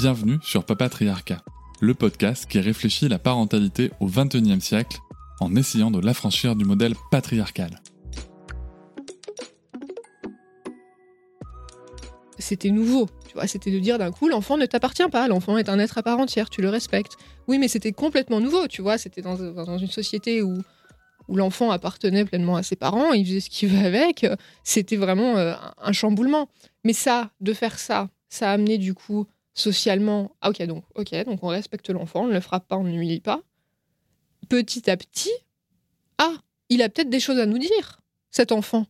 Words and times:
Bienvenue 0.00 0.38
sur 0.40 0.64
Papatriarcat, 0.64 1.42
le 1.82 1.92
podcast 1.92 2.46
qui 2.46 2.58
réfléchit 2.58 3.06
la 3.06 3.18
parentalité 3.18 3.90
au 4.00 4.06
XXIe 4.06 4.58
siècle 4.58 4.96
en 5.40 5.54
essayant 5.56 5.90
de 5.90 6.00
l'affranchir 6.00 6.56
du 6.56 6.64
modèle 6.64 6.94
patriarcal. 7.10 7.82
C'était 12.38 12.70
nouveau, 12.70 13.10
tu 13.28 13.34
vois, 13.34 13.46
c'était 13.46 13.70
de 13.70 13.78
dire 13.78 13.98
d'un 13.98 14.10
coup 14.10 14.30
l'enfant 14.30 14.56
ne 14.56 14.64
t'appartient 14.64 15.06
pas, 15.12 15.28
l'enfant 15.28 15.58
est 15.58 15.68
un 15.68 15.78
être 15.78 15.98
à 15.98 16.02
part 16.02 16.18
entière, 16.18 16.48
tu 16.48 16.62
le 16.62 16.70
respectes. 16.70 17.18
Oui, 17.46 17.58
mais 17.58 17.68
c'était 17.68 17.92
complètement 17.92 18.40
nouveau, 18.40 18.68
tu 18.68 18.80
vois, 18.80 18.96
c'était 18.96 19.20
dans, 19.20 19.36
une 19.76 19.86
société 19.86 20.40
où, 20.40 20.54
où 21.28 21.36
l'enfant 21.36 21.70
appartenait 21.72 22.24
pleinement 22.24 22.56
à 22.56 22.62
ses 22.62 22.76
parents, 22.76 23.12
il 23.12 23.26
faisait 23.26 23.40
ce 23.40 23.50
qu'il 23.50 23.68
veut 23.76 23.84
avec, 23.84 24.26
c'était 24.64 24.96
vraiment 24.96 25.36
euh, 25.36 25.52
un 25.76 25.92
chamboulement. 25.92 26.48
Mais 26.84 26.94
ça, 26.94 27.32
de 27.42 27.52
faire 27.52 27.78
ça, 27.78 28.08
ça 28.30 28.50
a 28.50 28.54
amené 28.54 28.78
du 28.78 28.94
coup 28.94 29.26
socialement, 29.54 30.36
ah 30.40 30.50
ok, 30.50 30.62
donc, 30.62 30.84
ok, 30.94 31.14
donc 31.24 31.42
on 31.42 31.48
respecte 31.48 31.90
l'enfant, 31.90 32.24
on 32.24 32.28
ne 32.28 32.32
le 32.32 32.40
frappe 32.40 32.66
pas, 32.68 32.76
on 32.76 32.84
ne 32.84 32.90
l'humilie 32.90 33.20
pas. 33.20 33.42
Petit 34.48 34.90
à 34.90 34.96
petit, 34.96 35.32
ah, 36.18 36.34
il 36.68 36.82
a 36.82 36.88
peut-être 36.88 37.10
des 37.10 37.20
choses 37.20 37.38
à 37.38 37.46
nous 37.46 37.58
dire, 37.58 38.00
cet 38.30 38.52
enfant. 38.52 38.86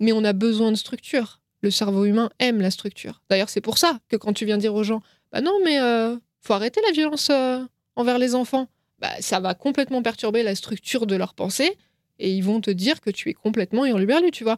Mais 0.00 0.12
on 0.12 0.24
a 0.24 0.32
besoin 0.32 0.70
de 0.70 0.76
structure. 0.76 1.40
Le 1.60 1.70
cerveau 1.70 2.04
humain 2.04 2.30
aime 2.40 2.60
la 2.60 2.70
structure. 2.70 3.22
D'ailleurs, 3.30 3.48
c'est 3.48 3.60
pour 3.60 3.78
ça 3.78 4.00
que 4.08 4.16
quand 4.16 4.32
tu 4.32 4.44
viens 4.44 4.58
dire 4.58 4.74
aux 4.74 4.82
gens, 4.82 5.02
bah 5.32 5.40
non, 5.40 5.58
mais 5.64 5.80
euh, 5.80 6.16
faut 6.40 6.52
arrêter 6.52 6.80
la 6.86 6.92
violence 6.92 7.30
euh, 7.30 7.60
envers 7.96 8.18
les 8.18 8.34
enfants, 8.34 8.68
bah, 8.98 9.10
ça 9.20 9.40
va 9.40 9.54
complètement 9.54 10.02
perturber 10.02 10.42
la 10.42 10.54
structure 10.54 11.06
de 11.06 11.16
leur 11.16 11.34
pensée 11.34 11.78
et 12.18 12.32
ils 12.32 12.44
vont 12.44 12.60
te 12.60 12.70
dire 12.70 13.00
que 13.00 13.10
tu 13.10 13.30
es 13.30 13.34
complètement 13.34 13.86
hurluberlu, 13.86 14.30
tu 14.30 14.44
vois 14.44 14.56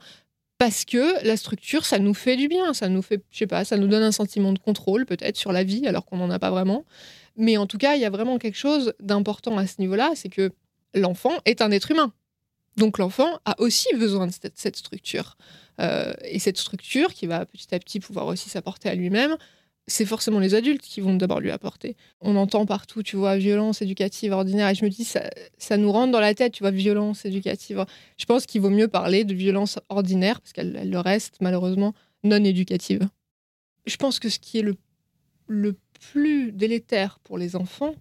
parce 0.58 0.84
que 0.84 1.24
la 1.24 1.36
structure, 1.36 1.84
ça 1.84 1.98
nous 1.98 2.14
fait 2.14 2.36
du 2.36 2.48
bien, 2.48 2.72
ça 2.72 2.88
nous 2.88 3.02
fait, 3.02 3.22
je 3.30 3.38
sais 3.38 3.46
pas, 3.46 3.64
ça 3.64 3.76
nous 3.76 3.88
donne 3.88 4.02
un 4.02 4.12
sentiment 4.12 4.52
de 4.52 4.58
contrôle 4.58 5.04
peut-être 5.04 5.36
sur 5.36 5.52
la 5.52 5.64
vie 5.64 5.86
alors 5.86 6.06
qu'on 6.06 6.16
n'en 6.16 6.30
a 6.30 6.38
pas 6.38 6.50
vraiment. 6.50 6.84
Mais 7.36 7.56
en 7.58 7.66
tout 7.66 7.78
cas, 7.78 7.94
il 7.94 8.00
y 8.00 8.06
a 8.06 8.10
vraiment 8.10 8.38
quelque 8.38 8.56
chose 8.56 8.94
d'important 9.00 9.58
à 9.58 9.66
ce 9.66 9.80
niveau-là, 9.80 10.12
c'est 10.14 10.30
que 10.30 10.52
l'enfant 10.94 11.32
est 11.44 11.60
un 11.60 11.70
être 11.70 11.90
humain. 11.90 12.12
Donc 12.76 12.98
l'enfant 12.98 13.38
a 13.44 13.60
aussi 13.60 13.88
besoin 13.94 14.26
de 14.26 14.32
cette, 14.54 14.76
structure. 14.76 15.36
Euh, 15.80 16.14
et 16.24 16.38
cette 16.38 16.58
structure 16.58 17.12
qui 17.12 17.26
va 17.26 17.44
petit 17.44 17.74
à 17.74 17.78
petit 17.78 18.00
pouvoir 18.00 18.26
aussi 18.26 18.48
s'apporter 18.48 18.88
à 18.88 18.94
lui-même, 18.94 19.36
c'est 19.88 20.04
forcément 20.04 20.40
les 20.40 20.54
adultes 20.54 20.82
qui 20.82 21.00
vont 21.00 21.14
d'abord 21.14 21.40
lui 21.40 21.50
apporter. 21.50 21.96
On 22.20 22.36
entend 22.36 22.66
partout, 22.66 23.02
tu 23.02 23.16
vois, 23.16 23.36
violence 23.36 23.82
éducative 23.82 24.32
ordinaire, 24.32 24.68
et 24.68 24.74
je 24.74 24.84
me 24.84 24.90
dis, 24.90 25.04
ça, 25.04 25.30
ça 25.58 25.76
nous 25.76 25.92
rentre 25.92 26.12
dans 26.12 26.20
la 26.20 26.34
tête, 26.34 26.52
tu 26.52 26.62
vois, 26.62 26.72
violence 26.72 27.24
éducative. 27.24 27.84
Je 28.16 28.24
pense 28.24 28.46
qu'il 28.46 28.60
vaut 28.60 28.70
mieux 28.70 28.88
parler 28.88 29.24
de 29.24 29.34
violence 29.34 29.78
ordinaire, 29.88 30.40
parce 30.40 30.52
qu'elle 30.52 30.90
le 30.90 30.98
reste 30.98 31.36
malheureusement 31.40 31.94
non 32.24 32.42
éducative. 32.42 33.08
Je 33.86 33.96
pense 33.96 34.18
que 34.18 34.28
ce 34.28 34.40
qui 34.40 34.58
est 34.58 34.62
le, 34.62 34.74
le 35.46 35.76
plus 36.12 36.50
délétère 36.50 37.20
pour 37.20 37.38
les 37.38 37.54
enfants, 37.54 37.94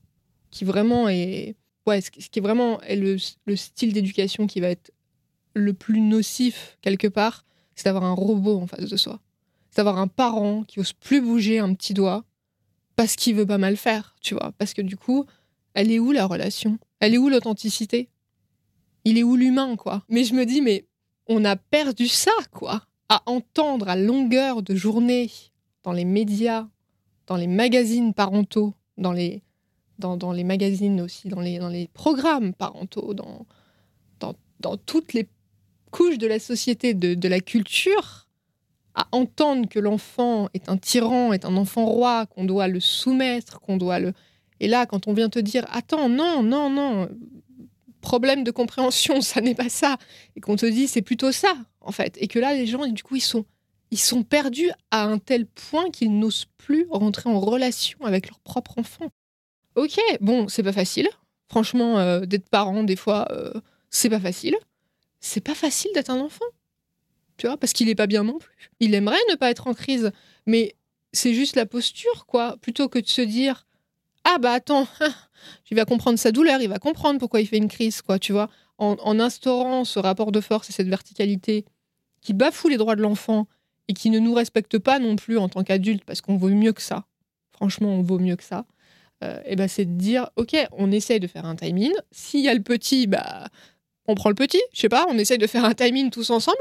qui 0.50 0.66
vraiment 0.66 1.08
est, 1.08 1.56
ouais, 1.85 2.02
ce 2.02 2.09
qui 2.09 2.40
est 2.40 2.41
vraiment 2.41 2.81
est 2.81 2.96
le, 2.96 3.17
le 3.46 3.56
style 3.56 3.94
d'éducation 3.94 4.47
qui 4.47 4.59
va 4.59 4.69
être 4.69 4.91
le 5.53 5.73
plus 5.73 6.02
nocif 6.02 6.78
quelque 6.81 7.07
part, 7.07 7.46
c'est 7.75 7.85
d'avoir 7.85 8.06
un 8.06 8.13
robot 8.13 8.59
en 8.59 8.67
face 8.67 8.90
de 8.90 8.97
soi 8.97 9.19
d'avoir 9.75 9.97
un 9.97 10.08
parent 10.08 10.63
qui 10.63 10.80
ose 10.80 10.94
plus 10.94 11.22
bouger 11.22 11.59
un 11.59 11.74
petit 11.74 11.94
doigt 11.94 12.24
parce 12.96 13.16
qu'il 13.16 13.36
veut 13.36 13.46
pas 13.46 13.58
mal 13.58 13.78
faire, 13.78 14.16
tu 14.22 14.34
vois. 14.34 14.53
Parce 14.58 14.74
que 14.74 14.81
du 14.81 14.96
coup, 14.96 15.25
elle 15.74 15.91
est 15.91 16.00
où 16.00 16.12
la 16.12 16.25
relation? 16.25 16.80
Elle 17.00 17.13
est 17.13 17.18
où 17.18 17.30
l'authenticité? 17.30 18.09
Il 19.03 19.18
est 19.18 19.24
où 19.24 19.35
l'humain, 19.35 19.75
quoi? 19.75 20.03
Mais 20.09 20.24
je 20.24 20.34
me 20.34 20.46
dis, 20.46 20.62
mais 20.62 20.85
on 21.28 21.44
a 21.46 21.56
perdu 21.56 22.08
ça, 22.08 22.31
quoi. 22.52 22.84
À 23.09 23.22
entendre 23.25 23.90
à 23.90 23.96
longueur 23.96 24.64
de 24.64 24.74
journée 24.74 25.30
dans 25.84 25.91
les 25.91 26.06
médias, 26.06 26.68
dans 27.28 27.35
les 27.35 27.47
magazines 27.47 28.14
parentaux, 28.14 28.74
dans 28.97 29.12
les, 29.12 29.44
dans, 30.00 30.18
dans 30.18 30.31
les 30.31 30.44
magazines 30.44 31.02
aussi, 31.02 31.28
dans 31.28 31.41
les, 31.41 31.59
dans 31.59 31.69
les 31.69 31.88
programmes 31.90 32.53
parentaux, 32.53 33.14
dans, 33.14 33.46
dans, 34.19 34.34
dans 34.62 34.78
toutes 34.78 35.14
les 35.14 35.28
couches 35.91 36.18
de 36.18 36.28
la 36.28 36.40
société, 36.40 36.94
de, 36.94 37.14
de 37.14 37.28
la 37.28 37.41
culture, 37.41 38.25
à 38.95 39.07
entendre 39.11 39.67
que 39.67 39.79
l'enfant 39.79 40.50
est 40.53 40.69
un 40.69 40.78
tyran, 40.78 41.33
est 41.33 41.45
un 41.45 41.57
enfant 41.57 41.85
roi, 41.85 42.25
qu'on 42.28 42.45
doit 42.45 42.67
le 42.67 42.79
soumettre, 42.79 43.59
qu'on 43.59 43.78
doit 43.78 44.00
le... 44.00 44.13
Et 44.59 44.67
là, 44.67 44.85
quand 44.85 45.07
on 45.07 45.13
vient 45.13 45.29
te 45.29 45.39
dire, 45.39 45.66
attends, 45.72 46.07
non, 46.07 46.41
non, 46.41 46.69
non, 46.69 47.09
problème 48.01 48.44
de 48.44 48.51
compréhension, 48.51 49.22
ça 49.22 49.41
n'est 49.41 49.55
pas 49.55 49.69
ça, 49.69 49.97
et 50.35 50.41
qu'on 50.41 50.55
te 50.55 50.66
dit, 50.66 50.88
c'est 50.88 51.01
plutôt 51.01 51.31
ça, 51.31 51.53
en 51.81 51.91
fait, 51.91 52.17
et 52.19 52.28
que 52.28 52.39
là, 52.39 52.53
les 52.53 52.67
gens, 52.67 52.88
du 52.88 53.03
coup, 53.03 53.17
ils 53.17 53.22
sont, 53.22 53.45
ils 53.91 54.00
sont 54.00 54.23
perdus 54.23 54.72
à 54.91 55.03
un 55.03 55.17
tel 55.17 55.45
point 55.45 55.89
qu'ils 55.89 56.17
n'osent 56.17 56.47
plus 56.57 56.88
rentrer 56.89 57.29
en 57.29 57.39
relation 57.39 58.00
avec 58.03 58.29
leur 58.29 58.39
propre 58.39 58.79
enfant. 58.79 59.09
Ok, 59.75 60.00
bon, 60.22 60.47
c'est 60.47 60.63
pas 60.63 60.72
facile. 60.72 61.09
Franchement, 61.50 62.00
euh, 62.00 62.22
d'être 62.22 62.50
parent, 62.50 62.84
des 62.84 62.95
fois, 62.95 63.28
euh, 63.31 63.53
c'est 63.89 64.09
pas 64.09 64.19
facile. 64.19 64.55
C'est 65.19 65.41
pas 65.41 65.53
facile 65.53 65.91
d'être 65.94 66.09
un 66.09 66.19
enfant 66.22 66.45
tu 67.38 67.47
vois, 67.47 67.57
parce 67.57 67.73
qu'il 67.73 67.90
est 67.90 67.96
pas 67.96 68.07
bien 68.07 68.23
non 68.23 68.38
plus. 68.38 68.56
Il 68.79 68.94
aimerait 68.94 69.18
ne 69.29 69.35
pas 69.35 69.50
être 69.50 69.68
en 69.68 69.73
crise, 69.73 70.12
mais 70.46 70.75
c'est 71.13 71.34
juste 71.34 71.56
la 71.56 71.66
posture, 71.66 72.25
quoi, 72.25 72.57
plutôt 72.62 72.90
que 72.90 73.00
de 73.00 73.07
se 73.07 73.22
dire 73.22 73.66
ah 74.25 74.38
bah 74.40 74.51
attends, 74.51 74.88
il 75.72 75.78
va 75.78 75.85
comprendre 75.85 76.19
sa 76.19 76.31
douleur, 76.31 76.59
il 76.62 76.68
va 76.68 76.79
comprendre 76.79 77.19
pourquoi 77.19 77.41
il 77.41 77.47
fait 77.47 77.57
une 77.57 77.68
crise, 77.68 78.01
quoi, 78.01 78.19
tu 78.19 78.34
vois, 78.34 78.50
en, 78.78 79.19
instaurant 79.19 79.85
ce 79.85 80.00
rapport 80.00 80.31
de 80.31 80.41
force 80.41 80.69
et 80.69 80.73
cette 80.73 80.88
verticalité 80.88 81.63
qui 82.22 82.34
bafoue 82.34 82.69
les 82.69 82.78
droits 82.78 82.96
de 82.96 83.01
l'enfant 83.01 83.47
et 83.88 83.94
qui 83.94 84.09
ne 84.09 84.19
nous 84.19 84.34
respecte 84.34 84.79
pas 84.79 85.00
non 85.00 85.16
plus 85.16 85.38
en 85.38 85.47
tant 85.47 85.63
qu'adulte, 85.63 86.03
parce 86.03 86.22
qu'on 86.22 86.38
vaut 86.38 86.50
mieux 86.50 86.73
que 86.73 86.81
ça. 86.81 87.06
Franchement, 87.52 87.90
on 87.90 88.02
vaut 88.02 88.19
mieux 88.19 88.35
que 88.35 88.44
ça. 88.44 88.66
Euh, 89.23 89.40
et 89.46 89.56
ben 89.56 89.67
c'est 89.67 89.85
de 89.85 89.97
dire 89.97 90.29
ok, 90.35 90.57
on 90.73 90.91
essaye 90.91 91.19
de 91.19 91.28
faire 91.28 91.46
un 91.46 91.56
timing. 91.56 91.94
S'il 92.12 92.41
y 92.41 92.50
a 92.50 92.53
le 92.53 92.63
petit, 92.63 93.07
bah 93.07 93.47
on 94.07 94.16
prend 94.16 94.29
le 94.29 94.35
petit, 94.35 94.62
je 94.73 94.81
sais 94.81 94.90
pas, 94.90 95.06
on 95.09 95.17
essaye 95.17 95.38
de 95.38 95.47
faire 95.47 95.63
un 95.63 95.73
timing 95.73 96.09
tous 96.09 96.31
ensemble 96.31 96.57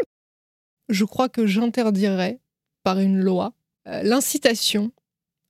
je 0.88 1.04
crois 1.04 1.28
que 1.28 1.46
j'interdirais 1.46 2.40
par 2.82 2.98
une 2.98 3.18
loi 3.20 3.54
euh, 3.86 4.02
l'incitation 4.02 4.92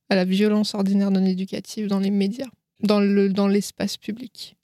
à 0.09 0.15
la 0.15 0.25
violence 0.25 0.73
ordinaire 0.73 1.11
non 1.11 1.25
éducative 1.25 1.87
dans 1.87 1.99
les 1.99 2.11
médias, 2.11 2.49
dans 2.81 2.99
le 2.99 3.29
dans 3.29 3.47
l'espace 3.47 3.97
public. 3.97 4.55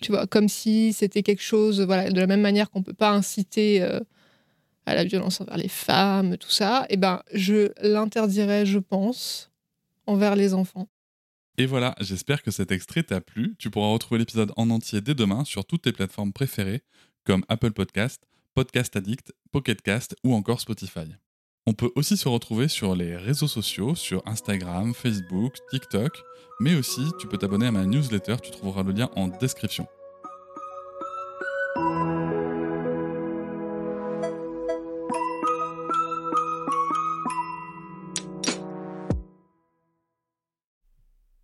Tu 0.00 0.12
vois, 0.12 0.26
comme 0.26 0.48
si 0.48 0.92
c'était 0.92 1.22
quelque 1.22 1.42
chose, 1.42 1.80
voilà, 1.80 2.10
de 2.10 2.20
la 2.20 2.28
même 2.28 2.40
manière 2.40 2.70
qu'on 2.70 2.82
peut 2.82 2.92
pas 2.92 3.10
inciter 3.10 3.82
euh, 3.82 3.98
à 4.86 4.94
la 4.94 5.04
violence 5.04 5.40
envers 5.40 5.56
les 5.56 5.68
femmes, 5.68 6.36
tout 6.36 6.50
ça, 6.50 6.86
et 6.88 6.94
eh 6.94 6.96
ben 6.96 7.22
je 7.34 7.72
l'interdirais, 7.82 8.64
je 8.64 8.78
pense, 8.78 9.50
envers 10.06 10.36
les 10.36 10.54
enfants. 10.54 10.88
Et 11.56 11.66
voilà, 11.66 11.96
j'espère 12.00 12.42
que 12.42 12.52
cet 12.52 12.70
extrait 12.70 13.02
t'a 13.02 13.20
plu. 13.20 13.56
Tu 13.58 13.68
pourras 13.68 13.88
retrouver 13.88 14.20
l'épisode 14.20 14.52
en 14.56 14.70
entier 14.70 15.00
dès 15.00 15.14
demain 15.14 15.44
sur 15.44 15.64
toutes 15.64 15.82
tes 15.82 15.92
plateformes 15.92 16.32
préférées, 16.32 16.82
comme 17.24 17.44
Apple 17.48 17.72
Podcast, 17.72 18.22
Podcast 18.58 18.96
Addict, 18.96 19.32
Pocketcast 19.52 20.16
ou 20.24 20.34
encore 20.34 20.60
Spotify. 20.60 21.06
On 21.68 21.74
peut 21.74 21.92
aussi 21.94 22.16
se 22.16 22.28
retrouver 22.28 22.66
sur 22.66 22.96
les 22.96 23.16
réseaux 23.16 23.46
sociaux, 23.46 23.94
sur 23.94 24.20
Instagram, 24.26 24.94
Facebook, 24.94 25.54
TikTok, 25.70 26.24
mais 26.58 26.74
aussi 26.74 27.02
tu 27.20 27.28
peux 27.28 27.38
t'abonner 27.38 27.68
à 27.68 27.70
ma 27.70 27.86
newsletter, 27.86 28.34
tu 28.42 28.50
trouveras 28.50 28.82
le 28.82 28.90
lien 28.90 29.10
en 29.14 29.28
description. 29.28 29.86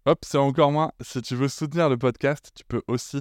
Hop, 0.07 0.19
c'est 0.27 0.39
encore 0.39 0.73
moins. 0.73 0.91
Si 1.01 1.23
tu 1.23 1.37
veux 1.37 1.47
soutenir 1.47 1.89
le 1.89 1.97
podcast, 1.97 2.51
tu 2.57 2.65
peux 2.65 2.83
aussi 2.89 3.21